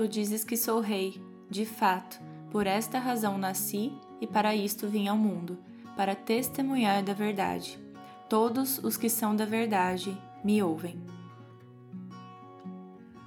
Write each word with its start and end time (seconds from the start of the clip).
tu 0.00 0.08
dizes 0.08 0.42
que 0.42 0.56
sou 0.56 0.80
rei. 0.80 1.20
De 1.50 1.66
fato, 1.66 2.18
por 2.50 2.66
esta 2.66 2.98
razão 2.98 3.36
nasci 3.36 3.92
e 4.18 4.26
para 4.26 4.56
isto 4.56 4.88
vim 4.88 5.08
ao 5.08 5.16
mundo, 5.16 5.58
para 5.94 6.14
testemunhar 6.14 7.02
da 7.02 7.12
verdade. 7.12 7.78
Todos 8.26 8.78
os 8.78 8.96
que 8.96 9.10
são 9.10 9.36
da 9.36 9.44
verdade 9.44 10.16
me 10.42 10.62
ouvem. 10.62 10.98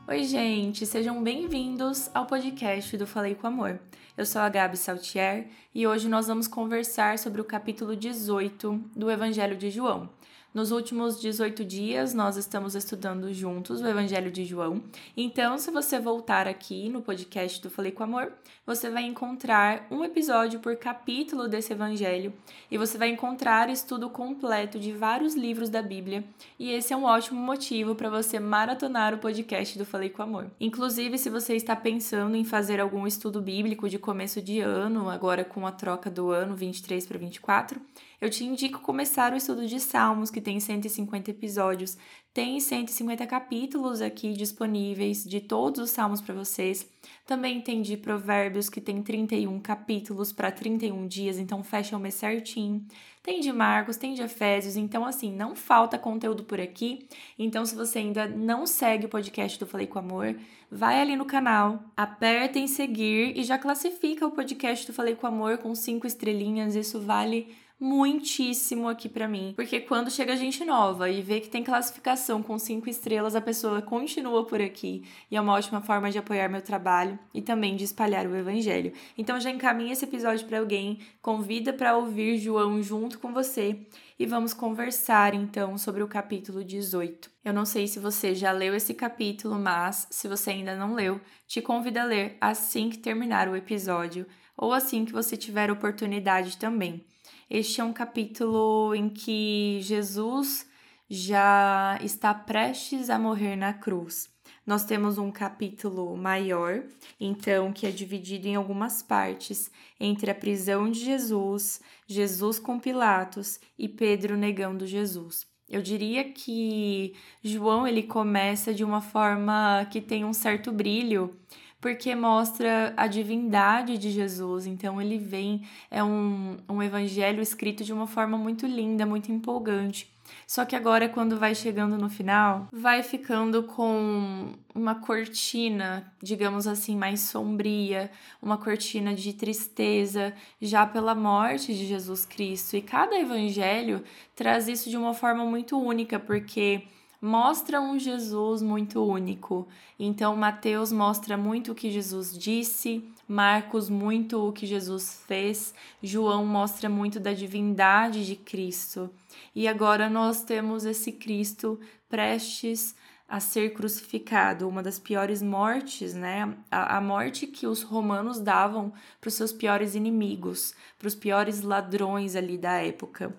Oi, 0.08 0.24
gente, 0.24 0.84
sejam 0.88 1.22
bem-vindos 1.22 2.10
ao 2.12 2.26
podcast 2.26 2.98
do 2.98 3.06
Falei 3.06 3.36
com 3.36 3.46
Amor. 3.46 3.80
Eu 4.18 4.26
sou 4.26 4.42
a 4.42 4.50
Gabi 4.50 4.76
Saltier 4.76 5.50
e 5.76 5.86
hoje 5.86 6.10
nós 6.10 6.26
vamos 6.26 6.48
conversar 6.48 7.20
sobre 7.20 7.40
o 7.40 7.46
capítulo 7.46 7.96
18 7.96 8.90
do 8.96 9.12
Evangelho 9.12 9.56
de 9.56 9.70
João. 9.70 10.10
Nos 10.54 10.70
últimos 10.70 11.20
18 11.20 11.66
dias, 11.66 12.14
nós 12.14 12.38
estamos 12.38 12.76
estudando 12.76 13.34
juntos 13.34 13.82
o 13.82 13.88
Evangelho 13.88 14.30
de 14.30 14.46
João. 14.46 14.84
Então, 15.18 15.58
se 15.58 15.72
você 15.72 16.00
voltar 16.00 16.48
aqui 16.48 16.90
no 16.90 17.02
podcast 17.02 17.60
do 17.60 17.72
Falei 17.72 17.92
com 17.92 18.04
Amor, 18.04 18.32
você 18.64 18.88
vai 18.88 19.02
encontrar 19.02 19.88
um 19.90 20.06
episódio 20.06 20.60
por 20.60 20.76
capítulo 20.76 21.48
desse 21.48 21.74
Evangelho 21.74 22.32
e 22.70 22.78
você 22.78 23.00
vai 23.00 23.10
encontrar 23.10 23.68
estudo 23.68 24.12
completo 24.12 24.80
de 24.80 24.92
vários 24.92 25.34
livros 25.34 25.72
da 25.72 25.82
Bíblia. 25.82 26.24
E 26.60 26.70
esse 26.70 26.94
é 26.94 26.96
um 26.96 27.06
ótimo 27.06 27.42
motivo 27.42 27.96
para 27.96 28.12
você 28.12 28.40
maratonar 28.40 29.16
o 29.16 29.18
podcast 29.18 29.76
do 29.76 29.86
Falei 29.86 30.12
com 30.12 30.22
Amor. 30.22 30.52
Inclusive, 30.60 31.18
se 31.18 31.32
você 31.32 31.56
está 31.56 31.76
pensando 31.76 32.36
em 32.36 32.46
fazer 32.46 32.80
algum 32.80 33.08
estudo 33.08 33.42
bíblico 33.42 33.90
de 33.90 33.98
começo 33.98 34.40
de 34.40 34.60
ano, 34.60 35.10
agora 35.10 35.44
com 35.44 35.66
a 35.66 35.72
troca 35.72 36.12
do 36.12 36.30
ano 36.30 36.56
23 36.56 37.08
para 37.08 37.18
24, 37.18 37.82
eu 38.24 38.30
te 38.30 38.46
indico 38.46 38.80
começar 38.80 39.34
o 39.34 39.36
estudo 39.36 39.68
de 39.68 39.82
Salmos, 39.82 40.32
que 40.32 40.40
tem 40.40 40.58
150 40.58 41.30
episódios. 41.30 41.98
Tem 42.34 42.58
150 42.58 43.28
capítulos 43.28 44.02
aqui 44.02 44.32
disponíveis 44.32 45.26
de 45.26 45.42
todos 45.42 45.84
os 45.84 45.90
salmos 45.90 46.22
para 46.22 46.34
vocês. 46.34 46.90
Também 47.28 47.60
tem 47.60 47.82
de 47.82 47.98
Provérbios, 47.98 48.70
que 48.70 48.80
tem 48.80 49.04
31 49.04 49.60
capítulos 49.60 50.32
para 50.32 50.50
31 50.50 51.06
dias, 51.06 51.38
então 51.38 51.62
fecha 51.62 51.98
o 51.98 52.00
mês 52.00 52.14
certinho. 52.14 52.86
Tem 53.22 53.42
de 53.42 53.52
Marcos, 53.52 53.98
tem 53.98 54.14
de 54.14 54.22
Efésios, 54.22 54.78
então 54.78 55.04
assim, 55.04 55.30
não 55.30 55.54
falta 55.54 56.00
conteúdo 56.00 56.46
por 56.46 56.62
aqui. 56.62 57.08
Então, 57.38 57.66
se 57.66 57.76
você 57.76 58.00
ainda 58.00 58.26
não 58.26 58.66
segue 58.66 59.06
o 59.06 59.10
podcast 59.10 59.60
do 59.60 59.68
Falei 59.68 59.86
com 59.86 60.00
Amor, 60.00 60.34
vai 60.72 61.02
ali 61.02 61.18
no 61.18 61.26
canal, 61.26 61.84
aperta 61.96 62.58
em 62.58 62.68
seguir 62.68 63.38
e 63.38 63.44
já 63.44 63.58
classifica 63.58 64.26
o 64.26 64.32
podcast 64.32 64.88
do 64.88 64.94
Falei 64.94 65.14
com 65.14 65.28
Amor 65.28 65.58
com 65.58 65.76
cinco 65.76 66.08
estrelinhas. 66.08 66.74
Isso 66.74 67.02
vale 67.02 67.54
muitíssimo 67.80 68.88
aqui 68.88 69.10
para 69.10 69.28
mim, 69.28 69.54
porque 69.56 69.80
quando 69.82 70.10
chega 70.10 70.38
gente 70.38 70.64
nova 70.64 71.10
e 71.10 71.22
vê 71.22 71.40
que 71.40 71.50
tem 71.50 71.64
classificação 71.64 72.42
com 72.42 72.58
cinco 72.58 72.90
estrelas, 72.90 73.36
a 73.36 73.42
pessoa 73.42 73.82
continua 73.82 74.46
por 74.46 74.62
aqui 74.62 75.04
e 75.30 75.36
é 75.36 75.42
uma 75.42 75.54
ótima 75.54 75.82
forma 75.82 76.10
de 76.10 76.18
apoiar 76.18 76.48
meu 76.48 76.62
trabalho 76.62 77.20
e 77.34 77.42
também 77.42 77.76
de 77.76 77.84
espalhar 77.84 78.26
o 78.26 78.36
evangelho. 78.36 78.94
Então 79.18 79.40
já 79.40 79.50
encaminha 79.50 79.94
esse 79.94 80.06
episódio 80.06 80.48
para 80.48 80.60
alguém, 80.60 81.00
convida 81.22 81.74
para 81.74 81.98
ouvir 81.98 82.38
João 82.38 82.82
junto 82.82 83.20
com 83.20 83.34
você 83.34 83.86
e 84.18 84.26
vamos 84.26 84.54
conversar 84.54 85.34
então 85.34 85.78
sobre 85.78 86.04
o 86.04 86.08
capítulo 86.08 86.64
18. 86.64 87.30
Eu 87.44 87.54
não 87.54 87.66
sei 87.66 87.88
se 87.88 88.00
você 88.00 88.34
já 88.34 88.52
leu 88.52 88.74
esse 88.76 88.94
capítulo, 88.94 89.60
mas 89.60 90.08
se 90.10 90.28
você 90.28 90.52
ainda 90.52 90.76
não 90.76 90.94
leu, 90.94 91.20
te 91.48 91.62
convido 91.62 92.00
a 92.00 92.06
ler 92.06 92.38
assim 92.40 92.90
que 92.90 92.98
terminar 92.98 93.50
o 93.50 93.56
episódio 93.56 94.26
ou 94.56 94.72
assim 94.72 95.04
que 95.04 95.12
você 95.12 95.36
tiver 95.36 95.70
oportunidade 95.72 96.58
também. 96.58 97.06
Este 97.50 97.82
é 97.82 97.84
um 97.84 97.94
capítulo 97.94 98.96
em 98.96 99.10
que 99.10 99.80
Jesus 99.82 100.68
já 101.10 102.00
está 102.02 102.34
prestes 102.34 103.10
a 103.10 103.20
morrer 103.20 103.56
na 103.56 103.74
cruz. 103.74 104.32
Nós 104.66 104.86
temos 104.86 105.18
um 105.18 105.30
capítulo 105.30 106.16
maior, 106.16 106.84
então, 107.20 107.74
que 107.74 107.86
é 107.86 107.92
dividido 107.92 108.48
em 108.48 108.56
algumas 108.56 109.02
partes, 109.02 109.70
entre 110.00 110.32
a 110.32 110.36
prisão 110.36 110.90
de 110.90 111.02
Jesus, 111.02 111.82
Jesus 112.08 112.60
com 112.60 112.80
Pilatos 112.80 113.60
e 113.78 113.90
Pedro 113.90 114.38
negando 114.38 114.88
Jesus. 114.88 115.46
Eu 115.70 115.82
diria 115.82 116.24
que 116.32 117.14
João 117.44 117.86
ele 117.86 118.04
começa 118.04 118.74
de 118.74 118.84
uma 118.84 119.02
forma 119.02 119.86
que 119.92 120.00
tem 120.00 120.24
um 120.24 120.34
certo 120.34 120.72
brilho, 120.72 121.38
porque 121.84 122.16
mostra 122.16 122.94
a 122.96 123.08
divindade 123.08 123.98
de 123.98 124.10
Jesus. 124.10 124.66
Então 124.66 125.02
ele 125.02 125.18
vem, 125.18 125.64
é 125.92 126.02
um, 126.02 126.56
um 126.70 126.82
evangelho 126.82 127.42
escrito 127.42 127.84
de 127.84 127.92
uma 127.92 128.08
forma 128.08 128.38
muito 128.38 128.66
linda, 128.66 129.06
muito 129.06 129.34
empolgante. 129.34 130.10
Só 130.48 130.64
que 130.64 130.78
agora, 130.78 131.10
quando 131.10 131.38
vai 131.38 131.54
chegando 131.54 131.98
no 131.98 132.10
final, 132.10 132.70
vai 132.72 133.04
ficando 133.04 133.64
com 133.64 134.54
uma 134.74 134.96
cortina, 134.96 136.10
digamos 136.22 136.68
assim, 136.68 136.96
mais 136.96 137.20
sombria, 137.20 138.10
uma 138.42 138.58
cortina 138.58 139.14
de 139.14 139.34
tristeza, 139.34 140.34
já 140.62 140.86
pela 140.86 141.14
morte 141.14 141.74
de 141.74 141.86
Jesus 141.86 142.24
Cristo. 142.24 142.78
E 142.78 142.82
cada 142.82 143.20
evangelho 143.20 144.06
traz 144.34 144.70
isso 144.70 144.90
de 144.90 144.96
uma 144.96 145.14
forma 145.14 145.44
muito 145.44 145.78
única, 145.78 146.18
porque 146.18 146.84
mostra 147.24 147.80
um 147.80 147.98
Jesus 147.98 148.62
muito 148.62 149.02
único. 149.02 149.66
Então, 149.98 150.36
Mateus 150.36 150.92
mostra 150.92 151.38
muito 151.38 151.72
o 151.72 151.76
que 151.76 151.90
Jesus 151.90 152.38
disse, 152.38 153.02
Marcos 153.26 153.90
muito 153.90 154.46
o 154.46 154.52
que 154.52 154.66
Jesus 154.66 155.24
fez, 155.26 155.74
João 156.02 156.46
mostra 156.46 156.90
muito 156.90 157.22
da 157.22 157.32
divindade 157.32 158.26
de 158.26 158.36
Cristo. 158.36 159.10
E 159.56 159.70
agora 159.70 160.10
nós 160.10 160.44
temos 160.44 160.84
esse 160.84 161.14
Cristo 161.14 161.80
prestes 162.10 162.94
a 163.26 163.40
ser 163.40 163.74
crucificado, 163.74 164.68
uma 164.68 164.84
das 164.84 165.00
piores 165.00 165.42
mortes, 165.42 166.14
né? 166.14 166.54
A, 166.70 166.98
a 166.98 167.02
morte 167.02 167.48
que 167.48 167.66
os 167.66 167.84
romanos 167.84 168.38
davam 168.38 168.92
para 169.22 169.30
os 169.30 169.34
seus 169.34 169.54
piores 169.54 169.96
inimigos, 169.96 170.76
para 171.00 171.08
os 171.08 171.16
piores 171.16 171.62
ladrões 171.62 172.36
ali 172.36 172.58
da 172.58 172.74
época. 172.74 173.34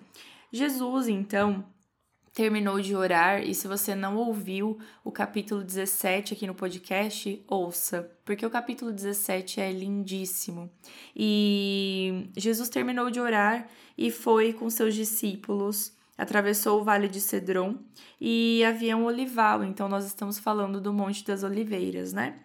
Jesus, 0.51 1.07
então, 1.07 1.63
terminou 2.35 2.81
de 2.81 2.93
orar 2.93 3.41
e 3.41 3.55
se 3.55 3.65
você 3.65 3.95
não 3.95 4.17
ouviu 4.17 4.77
o 5.05 5.11
capítulo 5.11 5.63
17 5.63 6.33
aqui 6.33 6.45
no 6.45 6.53
podcast, 6.53 7.41
ouça, 7.47 8.11
porque 8.25 8.45
o 8.45 8.49
capítulo 8.49 8.91
17 8.91 9.61
é 9.61 9.71
lindíssimo. 9.71 10.69
E 11.15 12.29
Jesus 12.35 12.67
terminou 12.67 13.09
de 13.09 13.21
orar 13.21 13.69
e 13.97 14.11
foi 14.11 14.51
com 14.51 14.69
seus 14.69 14.93
discípulos, 14.93 15.93
atravessou 16.17 16.81
o 16.81 16.83
vale 16.83 17.07
de 17.07 17.21
Cedron 17.21 17.77
e 18.19 18.65
havia 18.65 18.97
um 18.97 19.05
olival, 19.05 19.63
então 19.63 19.87
nós 19.87 20.05
estamos 20.05 20.37
falando 20.37 20.81
do 20.81 20.93
Monte 20.93 21.25
das 21.25 21.41
Oliveiras, 21.41 22.11
né? 22.11 22.41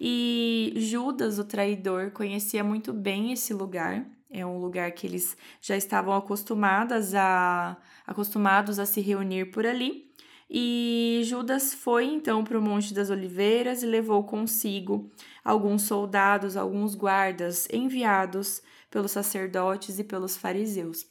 E 0.00 0.72
Judas, 0.76 1.38
o 1.38 1.44
traidor, 1.44 2.12
conhecia 2.12 2.64
muito 2.64 2.94
bem 2.94 3.30
esse 3.30 3.52
lugar 3.52 4.06
é 4.34 4.44
um 4.44 4.58
lugar 4.58 4.90
que 4.90 5.06
eles 5.06 5.36
já 5.62 5.76
estavam 5.76 6.12
acostumadas 6.12 7.14
a, 7.14 7.76
acostumados 8.04 8.80
a 8.80 8.84
se 8.84 9.00
reunir 9.00 9.46
por 9.52 9.64
ali. 9.64 10.12
E 10.50 11.22
Judas 11.24 11.72
foi 11.72 12.06
então 12.06 12.42
para 12.42 12.58
o 12.58 12.62
Monte 12.62 12.92
das 12.92 13.10
Oliveiras 13.10 13.82
e 13.82 13.86
levou 13.86 14.24
consigo 14.24 15.10
alguns 15.44 15.82
soldados, 15.82 16.56
alguns 16.56 16.96
guardas 16.96 17.68
enviados 17.72 18.60
pelos 18.90 19.12
sacerdotes 19.12 20.00
e 20.00 20.04
pelos 20.04 20.36
fariseus. 20.36 21.06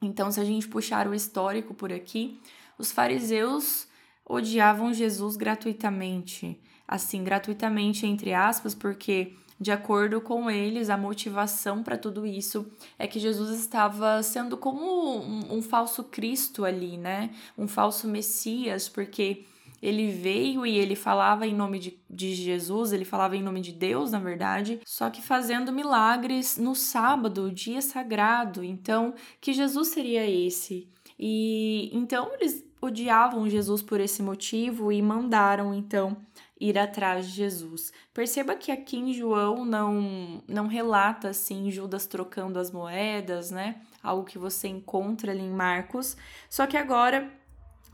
Então, 0.00 0.30
se 0.30 0.40
a 0.40 0.44
gente 0.44 0.66
puxar 0.66 1.06
o 1.06 1.14
histórico 1.14 1.74
por 1.74 1.92
aqui, 1.92 2.40
os 2.78 2.90
fariseus 2.90 3.86
odiavam 4.24 4.92
Jesus 4.92 5.36
gratuitamente, 5.36 6.60
assim, 6.88 7.22
gratuitamente 7.22 8.06
entre 8.06 8.32
aspas, 8.32 8.74
porque 8.74 9.34
de 9.58 9.72
acordo 9.72 10.20
com 10.20 10.50
eles, 10.50 10.90
a 10.90 10.96
motivação 10.96 11.82
para 11.82 11.96
tudo 11.96 12.26
isso 12.26 12.66
é 12.98 13.06
que 13.06 13.18
Jesus 13.18 13.58
estava 13.58 14.22
sendo 14.22 14.56
como 14.56 15.18
um, 15.18 15.56
um, 15.56 15.62
falso 15.62 16.04
Cristo 16.04 16.64
ali, 16.64 16.98
né? 16.98 17.30
Um 17.56 17.66
falso 17.66 18.06
Messias, 18.06 18.88
porque 18.88 19.44
ele 19.82 20.10
veio 20.10 20.66
e 20.66 20.76
ele 20.76 20.94
falava 20.94 21.46
em 21.46 21.54
nome 21.54 21.78
de, 21.78 21.98
de 22.08 22.34
Jesus, 22.34 22.92
ele 22.92 23.04
falava 23.04 23.36
em 23.36 23.42
nome 23.42 23.60
de 23.60 23.72
Deus, 23.72 24.10
na 24.10 24.18
verdade, 24.18 24.80
só 24.84 25.08
que 25.08 25.22
fazendo 25.22 25.72
milagres 25.72 26.58
no 26.58 26.74
sábado, 26.74 27.50
dia 27.50 27.80
sagrado. 27.80 28.62
Então, 28.62 29.14
que 29.40 29.52
Jesus 29.52 29.88
seria 29.88 30.28
esse? 30.28 30.88
E 31.18 31.90
então 31.94 32.30
eles 32.34 32.64
odiavam 32.80 33.48
Jesus 33.48 33.82
por 33.82 34.00
esse 34.00 34.22
motivo 34.22 34.92
e 34.92 35.00
mandaram 35.00 35.74
então 35.74 36.16
ir 36.60 36.78
atrás 36.78 37.26
de 37.26 37.32
Jesus. 37.32 37.92
Perceba 38.14 38.54
que 38.54 38.72
aqui 38.72 38.96
em 38.96 39.12
João 39.12 39.64
não, 39.64 40.42
não 40.48 40.66
relata 40.66 41.28
assim 41.28 41.70
Judas 41.70 42.06
trocando 42.06 42.58
as 42.58 42.70
moedas, 42.70 43.50
né? 43.50 43.82
Algo 44.02 44.24
que 44.24 44.38
você 44.38 44.68
encontra 44.68 45.32
ali 45.32 45.42
em 45.42 45.50
Marcos. 45.50 46.16
Só 46.48 46.66
que 46.66 46.76
agora 46.76 47.30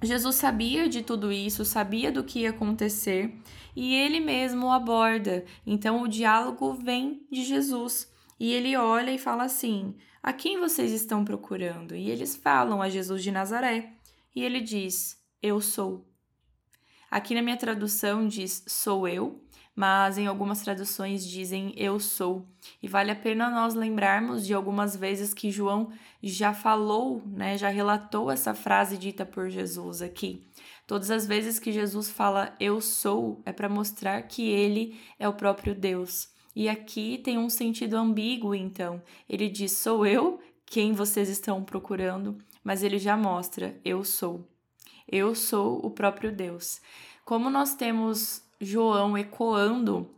Jesus 0.02 0.36
sabia 0.36 0.88
de 0.88 1.02
tudo 1.02 1.32
isso, 1.32 1.64
sabia 1.64 2.10
do 2.10 2.24
que 2.24 2.40
ia 2.40 2.50
acontecer 2.50 3.32
e 3.74 3.94
ele 3.94 4.20
mesmo 4.20 4.70
aborda. 4.70 5.44
Então 5.66 6.02
o 6.02 6.08
diálogo 6.08 6.74
vem 6.74 7.26
de 7.30 7.44
Jesus 7.44 8.10
e 8.38 8.52
ele 8.52 8.76
olha 8.76 9.12
e 9.12 9.18
fala 9.18 9.44
assim: 9.44 9.94
A 10.22 10.32
quem 10.32 10.58
vocês 10.58 10.92
estão 10.92 11.24
procurando? 11.24 11.94
E 11.94 12.10
eles 12.10 12.34
falam 12.36 12.82
a 12.82 12.88
Jesus 12.88 13.22
de 13.22 13.30
Nazaré. 13.30 13.92
E 14.34 14.42
ele 14.42 14.60
diz: 14.60 15.16
Eu 15.40 15.60
sou. 15.60 16.11
Aqui 17.12 17.34
na 17.34 17.42
minha 17.42 17.58
tradução 17.58 18.26
diz 18.26 18.64
sou 18.66 19.06
eu, 19.06 19.44
mas 19.76 20.16
em 20.16 20.26
algumas 20.26 20.62
traduções 20.62 21.22
dizem 21.22 21.74
eu 21.76 22.00
sou. 22.00 22.48
E 22.82 22.88
vale 22.88 23.10
a 23.10 23.14
pena 23.14 23.50
nós 23.50 23.74
lembrarmos 23.74 24.46
de 24.46 24.54
algumas 24.54 24.96
vezes 24.96 25.34
que 25.34 25.50
João 25.50 25.92
já 26.22 26.54
falou, 26.54 27.22
né, 27.26 27.58
já 27.58 27.68
relatou 27.68 28.30
essa 28.30 28.54
frase 28.54 28.96
dita 28.96 29.26
por 29.26 29.50
Jesus 29.50 30.00
aqui. 30.00 30.48
Todas 30.86 31.10
as 31.10 31.26
vezes 31.26 31.58
que 31.58 31.70
Jesus 31.70 32.10
fala 32.10 32.56
eu 32.58 32.80
sou, 32.80 33.42
é 33.44 33.52
para 33.52 33.68
mostrar 33.68 34.22
que 34.22 34.48
ele 34.48 34.98
é 35.18 35.28
o 35.28 35.34
próprio 35.34 35.74
Deus. 35.74 36.30
E 36.56 36.66
aqui 36.66 37.18
tem 37.18 37.36
um 37.36 37.50
sentido 37.50 37.98
ambíguo, 37.98 38.54
então. 38.54 39.02
Ele 39.28 39.50
diz: 39.50 39.72
sou 39.72 40.06
eu 40.06 40.40
quem 40.64 40.94
vocês 40.94 41.28
estão 41.28 41.62
procurando, 41.62 42.38
mas 42.64 42.82
ele 42.82 42.98
já 42.98 43.18
mostra: 43.18 43.78
eu 43.84 44.02
sou. 44.02 44.50
Eu 45.08 45.34
sou 45.34 45.84
o 45.84 45.90
próprio 45.90 46.32
Deus. 46.32 46.80
Como 47.24 47.50
nós 47.50 47.74
temos 47.74 48.42
João 48.60 49.16
ecoando 49.16 50.08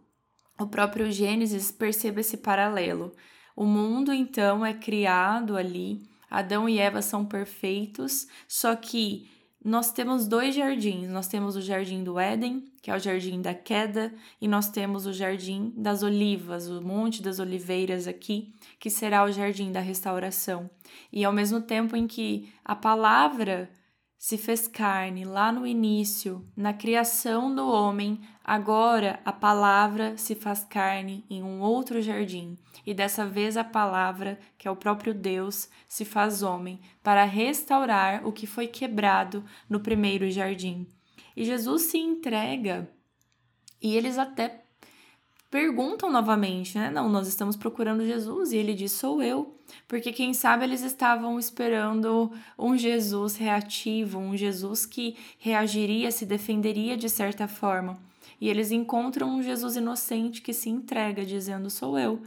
o 0.58 0.66
próprio 0.66 1.10
Gênesis, 1.10 1.70
perceba 1.70 2.20
esse 2.20 2.36
paralelo. 2.36 3.12
O 3.56 3.64
mundo 3.64 4.12
então 4.12 4.64
é 4.64 4.72
criado 4.72 5.56
ali, 5.56 6.02
Adão 6.30 6.68
e 6.68 6.78
Eva 6.78 7.00
são 7.00 7.24
perfeitos, 7.24 8.26
só 8.48 8.74
que 8.74 9.28
nós 9.64 9.92
temos 9.92 10.26
dois 10.26 10.54
jardins. 10.54 11.08
Nós 11.08 11.26
temos 11.26 11.56
o 11.56 11.62
jardim 11.62 12.04
do 12.04 12.18
Éden, 12.18 12.70
que 12.82 12.90
é 12.90 12.94
o 12.94 12.98
jardim 12.98 13.40
da 13.40 13.54
queda, 13.54 14.12
e 14.38 14.46
nós 14.46 14.68
temos 14.68 15.06
o 15.06 15.12
jardim 15.12 15.72
das 15.74 16.02
olivas, 16.02 16.68
o 16.68 16.82
monte 16.82 17.22
das 17.22 17.38
oliveiras 17.38 18.06
aqui, 18.06 18.52
que 18.78 18.90
será 18.90 19.24
o 19.24 19.32
jardim 19.32 19.72
da 19.72 19.80
restauração. 19.80 20.68
E 21.10 21.24
ao 21.24 21.32
mesmo 21.32 21.62
tempo 21.62 21.96
em 21.96 22.06
que 22.06 22.52
a 22.62 22.76
palavra 22.76 23.70
se 24.18 24.38
fez 24.38 24.66
carne 24.66 25.24
lá 25.24 25.52
no 25.52 25.66
início, 25.66 26.46
na 26.56 26.72
criação 26.72 27.54
do 27.54 27.68
homem, 27.68 28.20
agora 28.42 29.20
a 29.24 29.32
palavra 29.32 30.16
se 30.16 30.34
faz 30.34 30.64
carne 30.64 31.24
em 31.28 31.42
um 31.42 31.60
outro 31.60 32.00
jardim, 32.00 32.56
e 32.86 32.94
dessa 32.94 33.26
vez 33.26 33.56
a 33.56 33.64
palavra, 33.64 34.38
que 34.56 34.66
é 34.66 34.70
o 34.70 34.76
próprio 34.76 35.12
Deus, 35.12 35.68
se 35.86 36.04
faz 36.04 36.42
homem, 36.42 36.80
para 37.02 37.24
restaurar 37.24 38.26
o 38.26 38.32
que 38.32 38.46
foi 38.46 38.66
quebrado 38.66 39.44
no 39.68 39.80
primeiro 39.80 40.30
jardim. 40.30 40.86
E 41.36 41.44
Jesus 41.44 41.82
se 41.82 41.98
entrega, 41.98 42.90
e 43.82 43.96
eles 43.96 44.16
até 44.16 44.63
perguntam 45.54 46.10
novamente, 46.10 46.76
né? 46.76 46.90
Não, 46.90 47.08
nós 47.08 47.28
estamos 47.28 47.54
procurando 47.54 48.04
Jesus 48.04 48.50
e 48.50 48.56
ele 48.56 48.74
diz: 48.74 48.90
Sou 48.90 49.22
eu. 49.22 49.54
Porque 49.86 50.10
quem 50.10 50.34
sabe 50.34 50.64
eles 50.64 50.82
estavam 50.82 51.38
esperando 51.38 52.32
um 52.58 52.76
Jesus 52.76 53.36
reativo, 53.36 54.18
um 54.18 54.36
Jesus 54.36 54.84
que 54.84 55.16
reagiria, 55.38 56.10
se 56.10 56.26
defenderia 56.26 56.96
de 56.96 57.08
certa 57.08 57.46
forma. 57.46 58.00
E 58.40 58.48
eles 58.48 58.72
encontram 58.72 59.28
um 59.28 59.44
Jesus 59.44 59.76
inocente 59.76 60.42
que 60.42 60.52
se 60.52 60.68
entrega, 60.68 61.24
dizendo: 61.24 61.70
Sou 61.70 61.96
eu. 61.96 62.20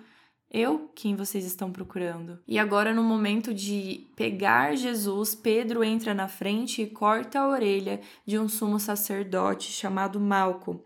Eu 0.49 0.89
quem 0.95 1.13
vocês 1.13 1.43
estão 1.43 1.69
procurando. 1.69 2.39
E 2.47 2.57
agora, 2.57 2.93
no 2.93 3.03
momento 3.03 3.53
de 3.53 4.07
pegar 4.15 4.73
Jesus, 4.77 5.35
Pedro 5.35 5.83
entra 5.83 6.13
na 6.13 6.29
frente 6.29 6.81
e 6.81 6.87
corta 6.87 7.41
a 7.41 7.49
orelha 7.49 7.99
de 8.25 8.39
um 8.39 8.47
sumo 8.47 8.79
sacerdote 8.79 9.69
chamado 9.69 10.17
Malco. 10.17 10.81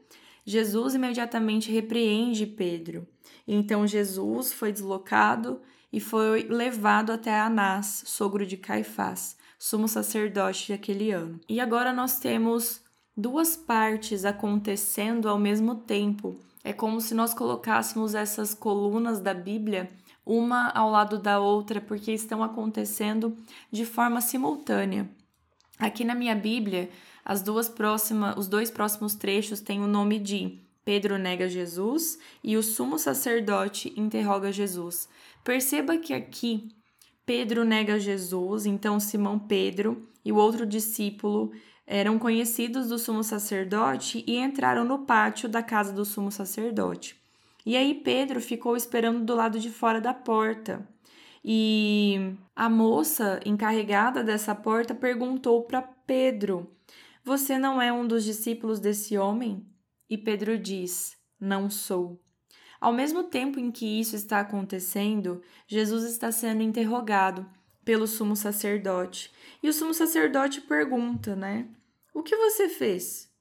Jesus 0.46 0.96
imediatamente 0.96 1.72
repreende 1.72 2.46
Pedro. 2.46 3.08
Então 3.48 3.86
Jesus 3.86 4.54
foi 4.54 4.72
deslocado 4.72 5.62
e 5.92 6.00
foi 6.00 6.44
levado 6.44 7.12
até 7.12 7.40
Anás, 7.40 8.04
sogro 8.06 8.46
de 8.46 8.58
Caifás, 8.58 9.38
sumo 9.60 9.88
sacerdote 9.88 10.72
daquele 10.72 11.12
ano. 11.12 11.40
E 11.48 11.60
agora 11.60 11.92
nós 11.92 12.20
temos 12.20 12.82
duas 13.16 13.56
partes 13.56 14.26
acontecendo 14.26 15.28
ao 15.28 15.38
mesmo 15.38 15.76
tempo. 15.76 16.40
É 16.64 16.72
como 16.72 17.02
se 17.02 17.14
nós 17.14 17.34
colocássemos 17.34 18.16
essas 18.16 18.54
colunas 18.54 19.20
da 19.20 19.34
Bíblia 19.34 19.92
uma 20.26 20.70
ao 20.70 20.90
lado 20.90 21.18
da 21.18 21.40
outra, 21.40 21.82
porque 21.82 22.12
estão 22.12 22.44
acontecendo 22.44 23.36
de 23.72 23.86
forma 23.86 24.22
simultânea. 24.22 25.10
Aqui 25.80 26.06
na 26.06 26.14
minha 26.14 26.36
Bíblia, 26.36 26.90
as 27.24 27.42
duas 27.42 27.70
próximas, 27.70 28.36
os 28.38 28.48
dois 28.48 28.72
próximos 28.72 29.16
trechos 29.16 29.60
têm 29.60 29.82
o 29.82 29.88
nome 29.88 30.20
de 30.20 30.60
Pedro 30.84 31.18
nega 31.18 31.48
Jesus 31.48 32.18
e 32.44 32.58
o 32.58 32.64
sumo 32.64 32.98
sacerdote 32.98 33.94
interroga 33.96 34.52
Jesus. 34.52 35.08
Perceba 35.44 35.98
que 35.98 36.14
aqui 36.14 36.70
Pedro 37.26 37.64
nega 37.64 38.00
Jesus, 38.00 38.66
então 38.66 39.00
Simão 39.00 39.38
Pedro 39.38 40.08
e 40.26 40.32
o 40.32 40.36
outro 40.36 40.66
discípulo 40.66 41.52
eram 41.86 42.18
conhecidos 42.18 42.88
do 42.88 42.98
sumo 42.98 43.24
sacerdote 43.24 44.24
e 44.26 44.38
entraram 44.38 44.84
no 44.84 45.00
pátio 45.00 45.50
da 45.50 45.62
casa 45.62 45.92
do 45.92 46.06
sumo 46.06 46.32
sacerdote. 46.32 47.20
E 47.66 47.78
aí 47.78 47.94
Pedro 47.94 48.42
ficou 48.42 48.76
esperando 48.76 49.24
do 49.24 49.36
lado 49.36 49.60
de 49.60 49.70
fora 49.70 50.02
da 50.02 50.14
porta. 50.14 50.88
E 51.44 52.36
a 52.56 52.70
moça 52.70 53.40
encarregada 53.46 54.24
dessa 54.24 54.54
porta 54.54 54.94
perguntou 54.94 55.64
para 55.64 55.82
Pedro: 55.82 56.72
Você 57.24 57.58
não 57.58 57.82
é 57.82 57.94
um 57.94 58.08
dos 58.08 58.24
discípulos 58.24 58.80
desse 58.80 59.18
homem? 59.18 59.66
E 60.10 60.18
Pedro 60.18 60.58
diz: 60.58 61.16
Não 61.40 61.70
sou. 61.70 62.20
Ao 62.80 62.92
mesmo 62.92 63.24
tempo 63.26 63.60
em 63.60 63.70
que 63.72 63.86
isso 64.00 64.16
está 64.16 64.40
acontecendo, 64.40 65.42
Jesus 65.68 66.04
está 66.04 66.32
sendo 66.32 66.64
interrogado 66.64 67.48
pelo 67.86 68.08
sumo 68.08 68.36
sacerdote. 68.36 69.32
E 69.62 69.70
o 69.70 69.74
sumo 69.74 69.94
sacerdote 69.94 70.62
pergunta, 70.62 71.36
né? 71.36 71.68
O 72.12 72.24
que 72.24 72.36
você 72.36 72.68
fez? 72.68 73.32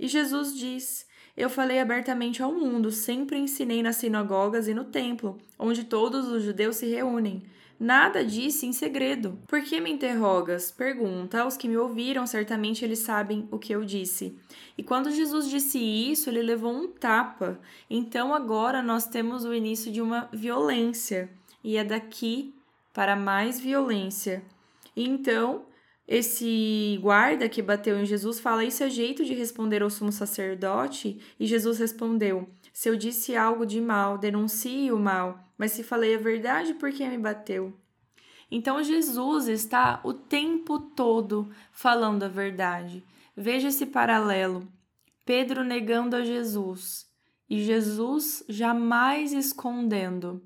E 0.00 0.08
Jesus 0.08 0.56
diz: 0.56 1.06
Eu 1.36 1.50
falei 1.50 1.78
abertamente 1.78 2.42
ao 2.42 2.54
mundo, 2.54 2.90
sempre 2.90 3.38
ensinei 3.38 3.82
nas 3.82 3.96
sinagogas 3.96 4.66
e 4.66 4.72
no 4.72 4.84
templo, 4.84 5.38
onde 5.58 5.84
todos 5.84 6.26
os 6.26 6.42
judeus 6.42 6.76
se 6.76 6.86
reúnem. 6.86 7.42
Nada 7.78 8.24
disse 8.24 8.66
em 8.66 8.72
segredo. 8.72 9.38
Por 9.46 9.62
que 9.62 9.80
me 9.80 9.90
interrogas? 9.90 10.70
Pergunta 10.70 11.42
aos 11.42 11.58
que 11.58 11.68
me 11.68 11.76
ouviram, 11.76 12.26
certamente 12.26 12.82
eles 12.82 13.00
sabem 13.00 13.46
o 13.50 13.58
que 13.58 13.74
eu 13.74 13.84
disse. 13.84 14.34
E 14.78 14.82
quando 14.82 15.10
Jesus 15.10 15.48
disse 15.48 15.78
isso, 15.78 16.30
ele 16.30 16.40
levou 16.40 16.72
um 16.72 16.88
tapa. 16.88 17.60
Então 17.90 18.34
agora 18.34 18.82
nós 18.82 19.06
temos 19.06 19.44
o 19.44 19.52
início 19.52 19.92
de 19.92 20.00
uma 20.00 20.28
violência. 20.32 21.28
E 21.62 21.76
é 21.76 21.84
daqui 21.84 22.54
para 22.94 23.14
mais 23.14 23.60
violência. 23.60 24.42
Então, 24.96 25.66
esse 26.08 26.98
guarda 27.02 27.46
que 27.46 27.60
bateu 27.60 28.00
em 28.00 28.06
Jesus 28.06 28.40
fala: 28.40 28.64
Isso 28.64 28.82
é 28.82 28.88
jeito 28.88 29.22
de 29.22 29.34
responder 29.34 29.82
ao 29.82 29.90
sumo 29.90 30.10
sacerdote? 30.10 31.20
E 31.38 31.46
Jesus 31.46 31.78
respondeu: 31.78 32.48
Se 32.72 32.88
eu 32.88 32.96
disse 32.96 33.36
algo 33.36 33.66
de 33.66 33.82
mal, 33.82 34.16
denuncie 34.16 34.90
o 34.90 34.98
mal 34.98 35.45
mas 35.58 35.72
se 35.72 35.82
falei 35.82 36.14
a 36.14 36.18
verdade, 36.18 36.74
por 36.74 36.92
que 36.92 37.08
me 37.08 37.18
bateu? 37.18 37.74
Então 38.50 38.82
Jesus 38.82 39.48
está 39.48 40.00
o 40.04 40.12
tempo 40.12 40.78
todo 40.78 41.50
falando 41.72 42.22
a 42.22 42.28
verdade. 42.28 43.04
Veja 43.36 43.68
esse 43.68 43.86
paralelo. 43.86 44.66
Pedro 45.24 45.64
negando 45.64 46.14
a 46.14 46.22
Jesus 46.22 47.06
e 47.50 47.62
Jesus 47.62 48.44
jamais 48.48 49.32
escondendo 49.32 50.42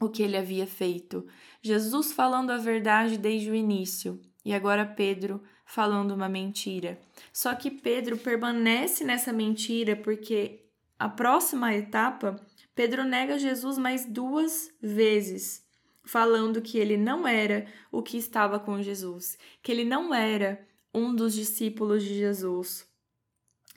o 0.00 0.08
que 0.08 0.22
ele 0.22 0.36
havia 0.36 0.66
feito. 0.66 1.26
Jesus 1.60 2.12
falando 2.12 2.50
a 2.50 2.56
verdade 2.56 3.18
desde 3.18 3.50
o 3.50 3.54
início 3.54 4.20
e 4.44 4.54
agora 4.54 4.86
Pedro 4.86 5.42
falando 5.66 6.12
uma 6.12 6.28
mentira. 6.28 7.00
Só 7.32 7.54
que 7.54 7.70
Pedro 7.70 8.16
permanece 8.16 9.02
nessa 9.04 9.32
mentira 9.32 9.96
porque 9.96 10.64
a 10.98 11.08
próxima 11.08 11.74
etapa 11.74 12.36
Pedro 12.74 13.04
nega 13.04 13.38
Jesus 13.38 13.78
mais 13.78 14.04
duas 14.04 14.72
vezes, 14.80 15.64
falando 16.04 16.60
que 16.60 16.78
ele 16.78 16.96
não 16.96 17.26
era 17.26 17.66
o 17.90 18.02
que 18.02 18.16
estava 18.16 18.58
com 18.58 18.82
Jesus, 18.82 19.38
que 19.62 19.70
ele 19.70 19.84
não 19.84 20.14
era 20.14 20.66
um 20.92 21.14
dos 21.14 21.34
discípulos 21.34 22.02
de 22.02 22.14
Jesus. 22.14 22.86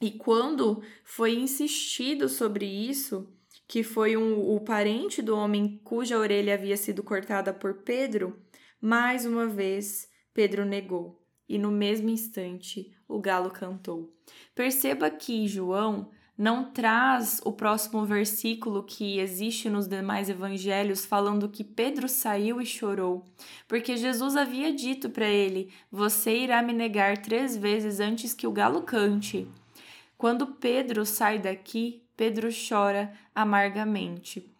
E 0.01 0.11
quando 0.11 0.83
foi 1.03 1.35
insistido 1.35 2.29
sobre 2.29 2.65
isso, 2.65 3.27
que 3.67 3.83
foi 3.83 4.15
um, 4.15 4.55
o 4.55 4.59
parente 4.61 5.21
do 5.21 5.35
homem 5.35 5.79
cuja 5.83 6.17
orelha 6.17 6.53
havia 6.53 6.77
sido 6.77 7.03
cortada 7.03 7.53
por 7.53 7.75
Pedro, 7.83 8.39
mais 8.79 9.25
uma 9.25 9.47
vez 9.47 10.07
Pedro 10.33 10.63
negou. 10.63 11.21
E 11.49 11.57
no 11.57 11.71
mesmo 11.71 12.09
instante 12.09 12.93
o 13.07 13.19
galo 13.19 13.49
cantou. 13.49 14.13
Perceba 14.53 15.09
que 15.09 15.47
João 15.47 16.11
não 16.37 16.65
traz 16.65 17.41
o 17.43 17.51
próximo 17.51 18.05
versículo 18.05 18.83
que 18.83 19.19
existe 19.19 19.69
nos 19.69 19.87
demais 19.87 20.29
evangelhos 20.29 21.03
falando 21.03 21.49
que 21.49 21.63
Pedro 21.63 22.07
saiu 22.07 22.61
e 22.61 22.65
chorou, 22.65 23.25
porque 23.67 23.97
Jesus 23.97 24.35
havia 24.35 24.71
dito 24.71 25.09
para 25.09 25.25
ele: 25.25 25.71
Você 25.91 26.37
irá 26.37 26.61
me 26.61 26.73
negar 26.73 27.17
três 27.17 27.57
vezes 27.57 27.99
antes 27.99 28.33
que 28.33 28.45
o 28.45 28.51
galo 28.51 28.83
cante. 28.83 29.47
Quando 30.15 30.47
Pedro 30.47 31.05
sai 31.05 31.39
daqui, 31.39 32.03
Pedro 32.15 32.49
chora 32.51 33.11
amargamente. 33.33 34.51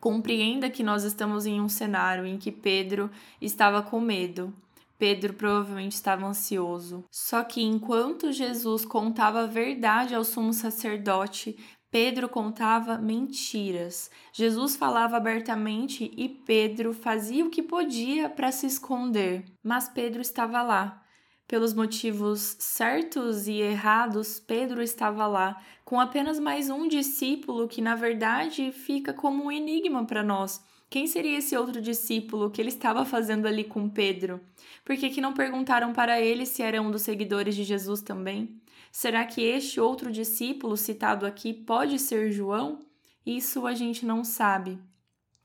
Compreenda 0.00 0.68
que 0.68 0.82
nós 0.82 1.02
estamos 1.02 1.46
em 1.46 1.60
um 1.60 1.68
cenário 1.68 2.26
em 2.26 2.36
que 2.36 2.52
Pedro 2.52 3.10
estava 3.40 3.82
com 3.82 4.00
medo, 4.00 4.52
Pedro 4.98 5.34
provavelmente 5.34 5.92
estava 5.92 6.26
ansioso. 6.26 7.04
Só 7.10 7.42
que 7.42 7.62
enquanto 7.62 8.32
Jesus 8.32 8.84
contava 8.84 9.42
a 9.42 9.46
verdade 9.46 10.14
ao 10.14 10.24
sumo 10.24 10.52
sacerdote, 10.52 11.56
Pedro 11.90 12.28
contava 12.28 12.98
mentiras. 12.98 14.10
Jesus 14.32 14.74
falava 14.74 15.16
abertamente 15.16 16.10
e 16.16 16.28
Pedro 16.28 16.92
fazia 16.92 17.46
o 17.46 17.50
que 17.50 17.62
podia 17.62 18.28
para 18.28 18.50
se 18.50 18.66
esconder. 18.66 19.44
Mas 19.62 19.88
Pedro 19.88 20.20
estava 20.20 20.60
lá. 20.60 21.04
Pelos 21.46 21.74
motivos 21.74 22.56
certos 22.58 23.46
e 23.46 23.60
errados, 23.60 24.40
Pedro 24.40 24.82
estava 24.82 25.26
lá, 25.26 25.62
com 25.84 26.00
apenas 26.00 26.40
mais 26.40 26.70
um 26.70 26.88
discípulo 26.88 27.68
que, 27.68 27.82
na 27.82 27.94
verdade, 27.94 28.72
fica 28.72 29.12
como 29.12 29.44
um 29.44 29.52
enigma 29.52 30.04
para 30.04 30.22
nós. 30.22 30.64
Quem 30.94 31.08
seria 31.08 31.38
esse 31.38 31.56
outro 31.56 31.82
discípulo 31.82 32.52
que 32.52 32.62
ele 32.62 32.68
estava 32.68 33.04
fazendo 33.04 33.48
ali 33.48 33.64
com 33.64 33.88
Pedro? 33.88 34.40
Por 34.84 34.96
que, 34.96 35.10
que 35.10 35.20
não 35.20 35.32
perguntaram 35.34 35.92
para 35.92 36.20
ele 36.20 36.46
se 36.46 36.62
era 36.62 36.80
um 36.80 36.88
dos 36.88 37.02
seguidores 37.02 37.56
de 37.56 37.64
Jesus 37.64 38.00
também? 38.00 38.62
Será 38.92 39.24
que 39.24 39.42
este 39.42 39.80
outro 39.80 40.12
discípulo 40.12 40.76
citado 40.76 41.26
aqui 41.26 41.52
pode 41.52 41.98
ser 41.98 42.30
João? 42.30 42.78
Isso 43.26 43.66
a 43.66 43.74
gente 43.74 44.06
não 44.06 44.22
sabe. 44.22 44.78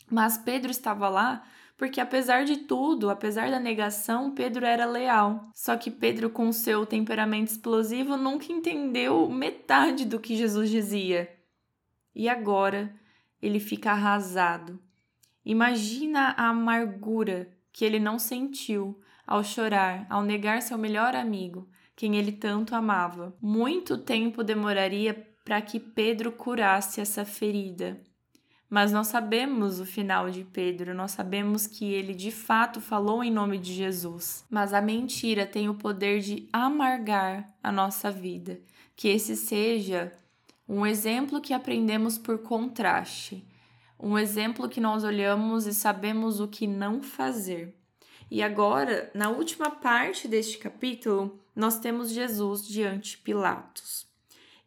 Mas 0.08 0.38
Pedro 0.38 0.70
estava 0.70 1.10
lá 1.10 1.44
porque, 1.76 2.00
apesar 2.00 2.46
de 2.46 2.58
tudo, 2.58 3.10
apesar 3.10 3.50
da 3.50 3.60
negação, 3.60 4.30
Pedro 4.30 4.68
era 4.68 4.86
leal. 4.86 5.50
Só 5.56 5.76
que 5.76 5.90
Pedro, 5.90 6.30
com 6.30 6.52
seu 6.52 6.86
temperamento 6.86 7.48
explosivo, 7.48 8.16
nunca 8.16 8.52
entendeu 8.52 9.28
metade 9.28 10.06
do 10.06 10.20
que 10.20 10.36
Jesus 10.36 10.70
dizia. 10.70 11.28
E 12.14 12.30
agora 12.30 12.94
ele 13.42 13.60
fica 13.60 13.90
arrasado. 13.90 14.80
Imagina 15.46 16.36
a 16.38 16.50
amargura 16.50 17.50
que 17.72 17.86
ele 17.86 18.00
não 18.00 18.20
sentiu 18.20 19.00
ao 19.26 19.44
chorar, 19.44 20.06
ao 20.10 20.24
negar 20.24 20.62
seu 20.62 20.78
melhor 20.78 21.16
amigo, 21.16 21.70
quem 21.96 22.16
ele 22.16 22.32
tanto 22.32 22.76
amava. 22.76 23.36
Muito 23.42 23.98
tempo 23.98 24.44
demoraria 24.44 25.14
para 25.46 25.62
que 25.62 25.80
Pedro 25.80 26.32
curasse 26.32 27.02
essa 27.02 27.26
ferida. 27.26 28.02
Mas 28.70 28.92
nós 28.92 29.08
sabemos 29.08 29.80
o 29.80 29.86
final 29.86 30.30
de 30.30 30.44
Pedro, 30.44 30.94
nós 30.94 31.12
sabemos 31.12 31.66
que 31.66 31.92
ele 31.92 32.14
de 32.14 32.32
fato 32.32 32.80
falou 32.80 33.24
em 33.24 33.32
nome 33.32 33.58
de 33.58 33.74
Jesus. 33.74 34.46
Mas 34.50 34.74
a 34.74 34.82
mentira 34.82 35.46
tem 35.46 35.68
o 35.68 35.74
poder 35.74 36.20
de 36.20 36.48
amargar 36.54 37.48
a 37.64 37.72
nossa 37.72 38.12
vida. 38.12 38.62
Que 38.96 39.08
esse 39.08 39.36
seja 39.36 40.12
um 40.68 40.86
exemplo 40.86 41.42
que 41.42 41.52
aprendemos 41.52 42.20
por 42.20 42.40
contraste, 42.44 43.44
um 44.00 44.18
exemplo 44.18 44.70
que 44.70 44.80
nós 44.80 45.04
olhamos 45.04 45.68
e 45.68 45.74
sabemos 45.74 46.40
o 46.40 46.48
que 46.48 46.66
não 46.66 47.04
fazer. 47.04 47.76
E 48.32 48.42
agora, 48.42 49.12
na 49.14 49.30
última 49.30 49.70
parte 49.72 50.28
deste 50.28 50.58
capítulo, 50.58 51.40
nós 51.56 51.80
temos 51.80 52.12
Jesus 52.12 52.66
diante 52.66 53.18
Pilatos. 53.18 54.08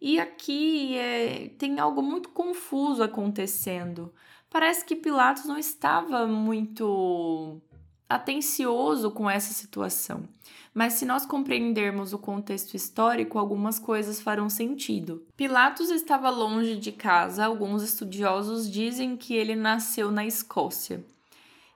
E 0.00 0.18
aqui 0.18 0.96
é, 0.96 1.50
tem 1.58 1.78
algo 1.78 2.02
muito 2.02 2.30
confuso 2.30 3.02
acontecendo. 3.02 4.12
Parece 4.50 4.84
que 4.84 4.96
Pilatos 4.96 5.44
não 5.44 5.56
estava 5.56 6.26
muito 6.26 7.62
atencioso 8.08 9.12
com 9.12 9.30
essa 9.30 9.54
situação. 9.54 10.28
Mas 10.74 10.94
se 10.94 11.04
nós 11.04 11.26
compreendermos 11.26 12.12
o 12.12 12.18
contexto 12.18 12.74
histórico, 12.74 13.38
algumas 13.38 13.78
coisas 13.78 14.20
farão 14.20 14.48
sentido. 14.48 15.22
Pilatos 15.36 15.90
estava 15.90 16.30
longe 16.30 16.76
de 16.76 16.90
casa, 16.90 17.44
alguns 17.44 17.82
estudiosos 17.82 18.70
dizem 18.70 19.16
que 19.16 19.34
ele 19.34 19.54
nasceu 19.54 20.10
na 20.10 20.24
Escócia. 20.24 21.04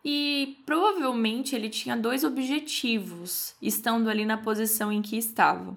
E 0.02 0.58
provavelmente 0.64 1.54
ele 1.54 1.68
tinha 1.68 1.96
dois 1.96 2.24
objetivos, 2.24 3.54
estando 3.60 4.08
ali 4.08 4.24
na 4.24 4.38
posição 4.38 4.90
em 4.90 5.02
que 5.02 5.16
estava. 5.16 5.76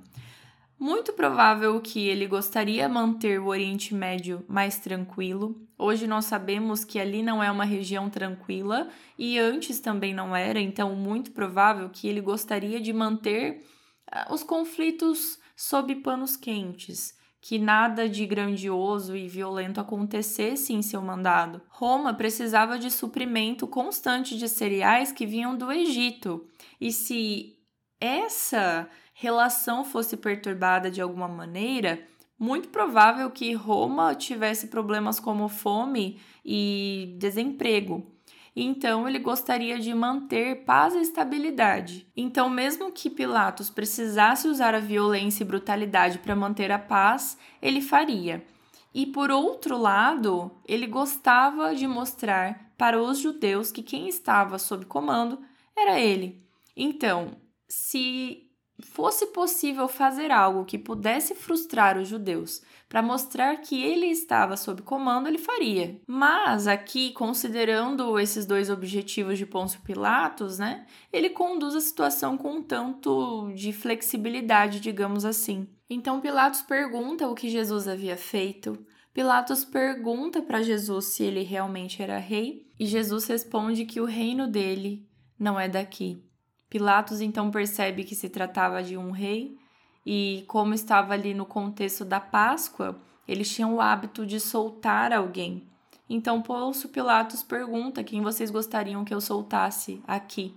Muito 0.79 1.11
provável 1.11 1.81
que 1.81 2.07
ele 2.07 2.25
gostaria 2.25 2.87
manter 2.87 3.37
o 3.37 3.47
Oriente 3.47 3.93
Médio 3.93 4.45
mais 4.47 4.79
tranquilo. 4.79 5.67
Hoje 5.77 6.07
nós 6.07 6.23
sabemos 6.23 6.85
que 6.85 6.97
ali 6.97 7.21
não 7.21 7.43
é 7.43 7.51
uma 7.51 7.65
região 7.65 8.09
tranquila 8.09 8.87
e 9.17 9.37
antes 9.37 9.81
também 9.81 10.13
não 10.13 10.33
era, 10.33 10.59
então 10.59 10.95
muito 10.95 11.31
provável 11.31 11.89
que 11.89 12.07
ele 12.07 12.21
gostaria 12.21 12.79
de 12.79 12.93
manter 12.93 13.61
uh, 14.09 14.33
os 14.33 14.41
conflitos 14.41 15.37
sob 15.53 15.93
panos 15.95 16.37
quentes 16.37 17.19
que 17.41 17.57
nada 17.57 18.07
de 18.07 18.25
grandioso 18.25 19.15
e 19.15 19.27
violento 19.27 19.79
acontecesse 19.79 20.73
em 20.73 20.81
seu 20.81 21.01
mandado. 21.01 21.61
Roma 21.69 22.13
precisava 22.13 22.77
de 22.77 22.91
suprimento 22.91 23.65
constante 23.65 24.37
de 24.37 24.49
cereais 24.49 25.11
que 25.11 25.25
vinham 25.25 25.57
do 25.57 25.71
Egito. 25.71 26.45
E 26.81 26.91
se 26.91 27.55
essa 27.99 28.89
relação 29.19 29.83
fosse 29.83 30.15
perturbada 30.15 30.89
de 30.89 31.01
alguma 31.01 31.27
maneira, 31.27 32.01
muito 32.39 32.69
provável 32.69 33.29
que 33.29 33.51
Roma 33.51 34.15
tivesse 34.15 34.67
problemas 34.67 35.19
como 35.19 35.49
fome 35.49 36.21
e 36.43 37.17
desemprego. 37.19 38.09
Então 38.55 39.07
ele 39.09 39.19
gostaria 39.19 39.77
de 39.77 39.93
manter 39.93 40.63
paz 40.63 40.95
e 40.95 41.01
estabilidade. 41.01 42.07
Então, 42.15 42.49
mesmo 42.49 42.93
que 42.93 43.09
Pilatos 43.09 43.69
precisasse 43.69 44.47
usar 44.47 44.73
a 44.73 44.79
violência 44.79 45.43
e 45.43 45.47
brutalidade 45.47 46.19
para 46.19 46.35
manter 46.35 46.71
a 46.71 46.79
paz, 46.79 47.37
ele 47.61 47.81
faria. 47.81 48.45
E 48.93 49.05
por 49.05 49.31
outro 49.31 49.77
lado, 49.77 50.49
ele 50.65 50.87
gostava 50.87 51.75
de 51.75 51.85
mostrar 51.85 52.71
para 52.77 53.01
os 53.01 53.19
judeus 53.19 53.69
que 53.69 53.83
quem 53.83 54.07
estava 54.07 54.57
sob 54.57 54.85
comando 54.85 55.39
era 55.75 55.99
ele. 55.99 56.41
Então, 56.75 57.35
se 57.67 58.48
fosse 58.81 59.27
possível 59.27 59.87
fazer 59.87 60.31
algo 60.31 60.65
que 60.65 60.77
pudesse 60.77 61.35
frustrar 61.35 61.97
os 61.97 62.07
judeus 62.07 62.61
para 62.89 63.03
mostrar 63.03 63.55
que 63.57 63.81
ele 63.83 64.07
estava 64.07 64.57
sob 64.57 64.81
comando, 64.81 65.27
ele 65.27 65.37
faria. 65.37 66.01
Mas 66.07 66.65
aqui, 66.65 67.11
considerando 67.11 68.19
esses 68.19 68.47
dois 68.47 68.69
objetivos 68.69 69.37
de 69.37 69.45
Pôncio 69.45 69.79
Pilatos, 69.81 70.57
né, 70.57 70.87
ele 71.13 71.29
conduz 71.29 71.75
a 71.75 71.81
situação 71.81 72.35
com 72.35 72.53
um 72.53 72.63
tanto 72.63 73.51
de 73.53 73.71
flexibilidade, 73.71 74.79
digamos 74.79 75.23
assim. 75.23 75.67
Então 75.87 76.19
Pilatos 76.19 76.61
pergunta 76.61 77.27
o 77.27 77.35
que 77.35 77.49
Jesus 77.49 77.87
havia 77.87 78.17
feito. 78.17 78.83
Pilatos 79.13 79.63
pergunta 79.63 80.41
para 80.41 80.63
Jesus 80.63 81.05
se 81.05 81.23
ele 81.23 81.43
realmente 81.43 82.01
era 82.01 82.17
rei, 82.17 82.67
e 82.79 82.85
Jesus 82.85 83.27
responde 83.27 83.85
que 83.85 84.01
o 84.01 84.05
reino 84.05 84.47
dele 84.47 85.07
não 85.37 85.59
é 85.59 85.67
daqui. 85.67 86.23
Pilatos 86.69 87.19
então 87.19 87.49
percebe 87.49 88.03
que 88.03 88.15
se 88.15 88.29
tratava 88.29 88.83
de 88.83 88.95
um 88.95 89.11
rei 89.11 89.57
e, 90.05 90.43
como 90.47 90.73
estava 90.73 91.13
ali 91.13 91.33
no 91.33 91.45
contexto 91.45 92.05
da 92.05 92.19
Páscoa, 92.19 92.99
eles 93.27 93.53
tinham 93.53 93.75
o 93.75 93.81
hábito 93.81 94.25
de 94.25 94.39
soltar 94.39 95.11
alguém. 95.11 95.63
Então 96.09 96.41
Pôncio 96.41 96.89
Pilatos 96.89 97.43
pergunta 97.43 98.03
quem 98.03 98.21
vocês 98.21 98.49
gostariam 98.49 99.05
que 99.05 99.13
eu 99.13 99.21
soltasse 99.21 100.01
aqui. 100.07 100.55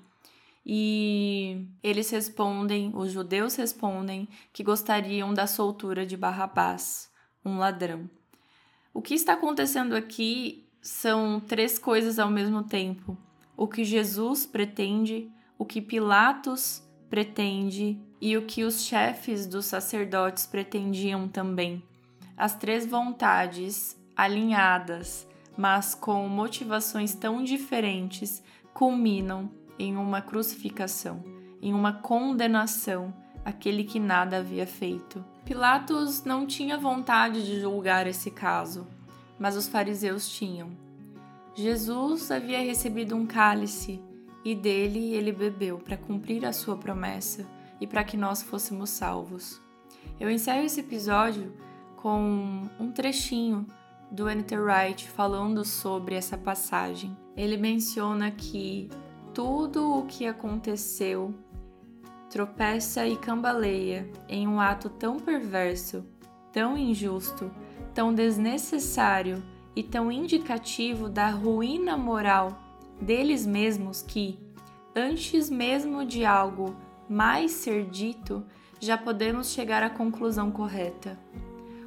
E 0.64 1.66
eles 1.83 2.09
respondem, 2.11 2.92
os 2.95 3.11
judeus 3.11 3.57
respondem, 3.57 4.28
que 4.52 4.62
gostariam 4.62 5.35
da 5.35 5.47
soltura 5.47 6.07
de 6.07 6.16
Barrabás, 6.16 7.11
um 7.45 7.59
ladrão. 7.59 8.09
O 8.95 9.02
que 9.02 9.14
está 9.14 9.33
acontecendo 9.33 9.95
aqui 9.95 10.64
são 10.81 11.40
três 11.40 11.78
coisas 11.78 12.19
ao 12.19 12.31
mesmo 12.31 12.62
tempo: 12.62 13.19
o 13.57 13.66
que 13.66 13.85
Jesus 13.85 14.47
pretende, 14.47 15.31
o 15.62 15.64
que 15.64 15.81
Pilatos 15.81 16.83
pretende 17.09 17.97
e 18.21 18.37
o 18.37 18.42
que 18.42 18.64
os 18.64 18.83
chefes 18.83 19.47
dos 19.47 19.64
sacerdotes 19.66 20.45
pretendiam 20.45 21.28
também. 21.28 21.81
As 22.37 22.57
três 22.57 22.85
vontades 22.85 23.97
alinhadas, 24.16 25.25
mas 25.57 25.95
com 25.95 26.28
motivações 26.28 27.14
tão 27.14 27.45
diferentes, 27.45 28.42
culminam 28.75 29.49
em 29.78 29.97
uma 29.97 30.21
crucificação, 30.21 31.23
em 31.62 31.73
uma 31.73 31.92
condenação 31.92 33.14
àquele 33.45 33.85
que 33.85 34.00
nada 34.00 34.38
havia 34.38 34.66
feito. 34.66 35.25
Pilatos 35.45 36.25
não 36.25 36.45
tinha 36.45 36.76
vontade 36.76 37.47
de 37.47 37.61
julgar 37.61 38.09
esse 38.09 38.33
caso, 38.33 38.85
mas 39.38 39.57
os 39.57 39.69
fariseus 39.69 40.28
tinham. 40.28 40.73
Jesus 41.54 42.33
havia 42.33 42.59
recebido 42.59 43.14
um 43.14 43.25
cálice 43.25 44.02
e 44.45 44.55
dele 44.55 45.15
ele 45.15 45.33
bebeu 45.33 45.79
para 45.79 45.97
cumprir 45.97 46.45
a 46.45 46.53
sua 46.53 46.77
promessa 46.77 47.47
e 47.81 47.87
para 47.87 48.05
que 48.05 48.17
nós 48.17 48.43
fôssemos 48.43 48.91
salvos. 48.91 49.61
Eu 50.19 50.31
encerro 50.31 50.65
esse 50.65 50.81
episódio 50.81 51.53
com 51.97 52.69
um 52.79 52.91
trechinho 52.91 53.67
do 54.11 54.29
Anita 54.29 54.61
Wright 54.61 55.09
falando 55.09 55.65
sobre 55.65 56.15
essa 56.15 56.37
passagem. 56.37 57.17
Ele 57.37 57.57
menciona 57.57 58.31
que 58.31 58.91
tudo 59.33 59.99
o 59.99 60.07
que 60.07 60.27
aconteceu 60.27 61.35
tropeça 62.31 63.07
e 63.07 63.17
cambaleia 63.17 64.11
em 64.29 64.47
um 64.47 64.61
ato 64.61 64.89
tão 64.89 65.19
perverso, 65.19 66.05
tão 66.53 66.77
injusto, 66.77 67.51
tão 67.95 68.15
desnecessário 68.15 69.43
e 69.75 69.83
tão 69.83 70.11
indicativo 70.11 71.09
da 71.09 71.31
ruína 71.31 71.97
moral 71.97 72.62
deles 73.02 73.44
mesmos 73.44 74.00
que, 74.00 74.38
antes 74.94 75.50
mesmo 75.50 76.06
de 76.06 76.25
algo 76.25 76.76
mais 77.09 77.50
ser 77.50 77.87
dito, 77.87 78.44
já 78.80 78.97
podemos 78.97 79.50
chegar 79.50 79.82
à 79.82 79.90
conclusão 79.90 80.50
correta. 80.50 81.18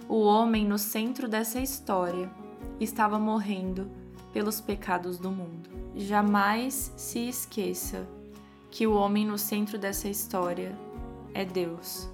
O 0.07 0.22
homem 0.22 0.65
no 0.65 0.77
centro 0.77 1.27
dessa 1.27 1.60
história 1.60 2.29
estava 2.79 3.17
morrendo 3.17 3.89
pelos 4.34 4.60
pecados 4.60 5.17
do 5.17 5.31
mundo. 5.31 5.69
Jamais 5.95 6.93
se 6.98 7.27
esqueça 7.27 8.05
que 8.69 8.86
o 8.86 8.93
homem 8.93 9.25
no 9.25 9.38
centro 9.38 9.77
dessa 9.77 10.10
história 10.10 10.77
é 11.34 11.45
Deus 11.45 12.10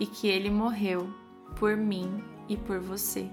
e 0.00 0.06
que 0.06 0.26
ele 0.26 0.50
morreu 0.50 1.08
por 1.58 1.76
mim 1.76 2.22
e 2.48 2.56
por 2.56 2.80
você, 2.80 3.28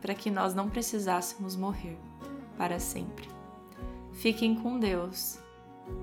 para 0.00 0.14
que 0.14 0.30
nós 0.30 0.54
não 0.54 0.68
precisássemos 0.68 1.56
morrer 1.56 1.98
para 2.56 2.78
sempre. 2.78 3.39
Fiquem 4.20 4.54
com 4.54 4.78
Deus 4.78 5.38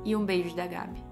e 0.03 0.15
um 0.15 0.25
beijo 0.25 0.55
da 0.55 0.65
Gabi. 0.65 1.06